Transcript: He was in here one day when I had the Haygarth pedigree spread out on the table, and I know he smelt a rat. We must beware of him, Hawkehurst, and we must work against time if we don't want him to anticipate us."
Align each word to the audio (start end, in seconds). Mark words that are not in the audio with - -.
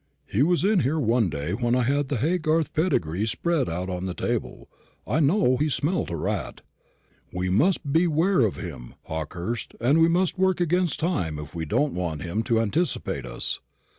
He 0.25 0.41
was 0.41 0.63
in 0.65 0.79
here 0.79 0.99
one 0.99 1.29
day 1.29 1.51
when 1.51 1.75
I 1.75 1.83
had 1.83 2.07
the 2.07 2.17
Haygarth 2.17 2.73
pedigree 2.73 3.27
spread 3.27 3.69
out 3.69 3.87
on 3.87 4.07
the 4.07 4.15
table, 4.15 4.67
and 5.05 5.15
I 5.15 5.19
know 5.19 5.57
he 5.57 5.69
smelt 5.69 6.09
a 6.09 6.15
rat. 6.15 6.61
We 7.31 7.51
must 7.51 7.93
beware 7.93 8.39
of 8.41 8.55
him, 8.57 8.95
Hawkehurst, 9.03 9.75
and 9.79 9.99
we 10.01 10.07
must 10.09 10.39
work 10.39 10.59
against 10.59 10.99
time 11.01 11.37
if 11.37 11.53
we 11.53 11.65
don't 11.65 11.93
want 11.93 12.23
him 12.23 12.41
to 12.45 12.59
anticipate 12.59 13.27
us." 13.27 13.59